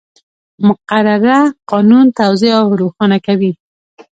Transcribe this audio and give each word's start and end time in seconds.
مقرره 0.67 1.37
قانون 1.71 2.05
توضیح 2.19 2.53
او 2.61 2.67
روښانه 2.81 3.17
کوي. 3.25 3.51